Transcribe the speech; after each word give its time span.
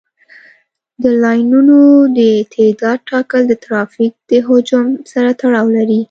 د 1.03 1.03
لاینونو 1.23 1.77
د 2.17 2.19
تعداد 2.55 2.99
ټاکل 3.09 3.41
د 3.47 3.53
ترافیک 3.65 4.13
د 4.29 4.31
حجم 4.47 4.87
سره 5.11 5.29
تړاو 5.41 5.67
لري 5.77 5.99